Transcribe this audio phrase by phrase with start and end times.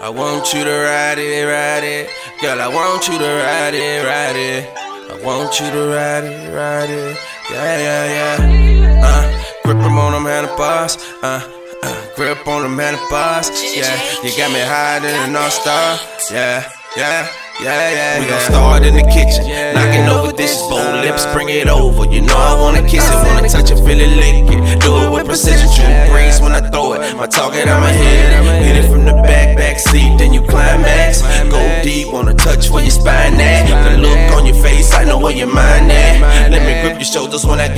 [0.00, 2.08] I want you to ride it, ride it.
[2.40, 4.70] Girl, I want you to ride it, ride it.
[5.10, 7.16] I want you to ride it, ride it.
[7.50, 9.04] Yeah, yeah, yeah.
[9.04, 10.98] Uh, grip 'em on them handlebars.
[11.20, 11.40] Uh,
[11.82, 13.50] uh, grip on them handlebars.
[13.74, 13.90] Yeah,
[14.22, 15.98] you got me higher than a North Star.
[16.30, 16.62] Yeah,
[16.96, 17.26] yeah.
[17.60, 19.42] Yeah, yeah, we gon' start in the kitchen,
[19.74, 22.04] knocking over dishes, bold lips, bring it over.
[22.06, 24.78] You know I wanna kiss it, wanna touch it, feel it, lick it.
[24.78, 27.16] Do it with precision, true breeze when I throw it.
[27.16, 28.37] My target, I'ma hit it,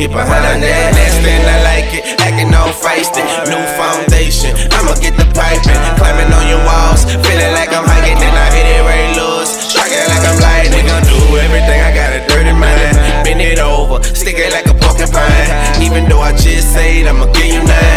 [0.00, 0.96] get behind that.
[0.96, 3.20] Last thing I like it, acting all feisty.
[3.52, 8.32] New foundation, I'ma get the piping, climbing on your walls, feeling like I'm hiking, then
[8.32, 9.52] I hit it right loose.
[9.52, 11.80] Striking like I'm lightning, gon' do everything.
[11.84, 12.96] I got a dirty mind.
[13.28, 15.52] Bend it over, stick it like a porcupine.
[15.84, 17.89] Even though I just said I'ma give you nine.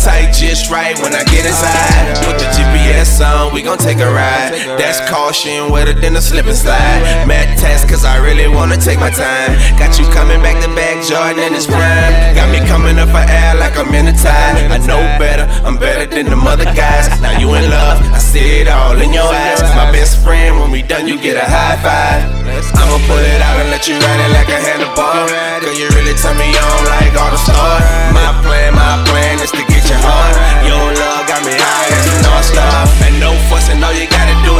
[0.00, 2.16] Tight just right when I get inside.
[2.24, 4.56] Put the GPS on, we gon' take a ride.
[4.80, 7.28] That's caution, wetter than a slip and slide.
[7.28, 9.52] Mad test, cause I really wanna take my time.
[9.76, 12.34] Got you coming back to back, Jordan in his prime.
[12.34, 14.72] Got me coming up for air like I'm in the tide.
[14.72, 17.12] I know better, I'm better than the other guys.
[17.20, 19.60] Now you in love, I see it all in your eyes.
[19.76, 22.24] My best friend, when we done, you get a high five.
[22.72, 25.28] I'ma pull it out and let you ride it like a handlebar.
[25.60, 27.39] Girl, you really turn me on like all the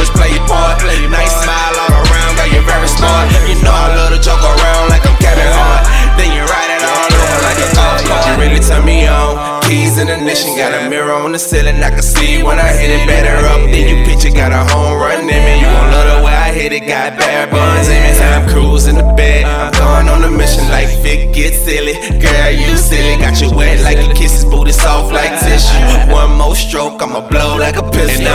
[0.01, 0.81] is play your part.
[0.81, 3.29] Nice smile all around, got you're very smart.
[3.45, 5.85] You know I love to joke around like I'm Kevin Hart.
[6.17, 8.25] Then you ride it all over like a golf cart.
[8.27, 9.61] You really turn me on.
[9.63, 11.79] Keys in the ignition, got a mirror on the ceiling.
[11.79, 13.61] I can see when I hit it better up.
[13.71, 15.61] Then you picture got a home run in me.
[15.61, 16.81] You gon' love the way I hit it.
[16.81, 18.11] Got bad buns in me.
[18.19, 19.45] Time cruising the bed.
[19.45, 21.93] I'm going on a mission like Vic get silly.
[22.19, 23.15] Girl, you silly.
[23.21, 26.11] Got you wet like your kisses, booty soft like tissue.
[26.11, 28.27] One more stroke, I'ma blow like a pistol.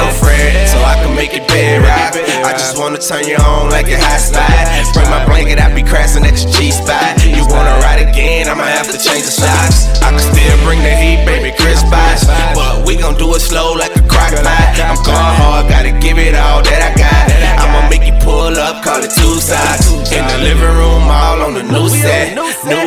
[1.16, 1.80] Make it bed.
[2.44, 4.52] I just wanna turn you on like a hot spot.
[4.92, 7.16] Bring my blanket, I be crashing at your G spot.
[7.24, 8.46] You wanna ride again?
[8.46, 9.88] I'ma have to change the socks.
[10.04, 12.22] I can still bring the heat, baby, Chris Bosh.
[12.54, 14.76] But we gon' do it slow like a crock pot.
[14.76, 17.24] I'm going hard, gotta give it all that I got.
[17.64, 19.90] I'ma make you pull up, call it two socks.
[20.12, 20.95] In the living room,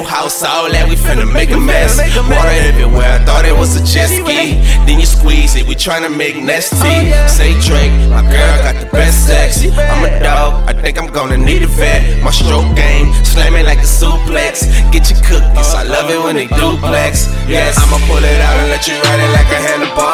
[0.10, 2.02] house, all that, we finna make a mess.
[2.02, 4.58] Water everywhere, I thought it was a jet ski.
[4.90, 7.14] Then you squeeze it, we tryna make nesty.
[7.30, 9.62] Say Drake, my girl got the best sex.
[9.62, 12.02] I'm a dog, I think I'm gonna need a vet.
[12.26, 14.66] My stroke game, slamming like a suplex.
[14.90, 17.30] Get your cookies, I love it when they duplex.
[17.46, 20.09] Yes, I'ma pull it out and let you ride it like a handlebar.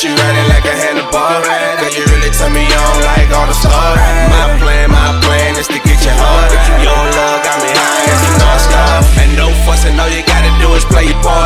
[0.00, 1.44] Got you riding like a handlebar.
[1.76, 4.00] Cause you really turn me on like all the stars.
[4.32, 6.48] My plan, my plan is to get you hard.
[6.80, 9.04] Your love got me high as a north star.
[9.20, 11.39] And no fussing, all you gotta do is play your part.